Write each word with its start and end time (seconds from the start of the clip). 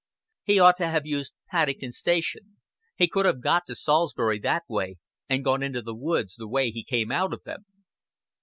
He 0.41 0.57
ought 0.57 0.77
to 0.77 0.89
have 0.89 1.05
used 1.05 1.35
Paddington 1.51 1.91
Station 1.91 2.57
he 2.95 3.07
could 3.07 3.27
have 3.27 3.39
got 3.39 3.67
to 3.67 3.75
Salisbury 3.75 4.39
that 4.39 4.63
way, 4.67 4.97
and 5.29 5.43
gone 5.45 5.61
into 5.61 5.83
the 5.83 5.93
woods 5.93 6.33
the 6.37 6.47
way 6.47 6.71
he 6.71 6.83
came 6.83 7.11
out 7.11 7.33
of 7.33 7.43
them. 7.43 7.65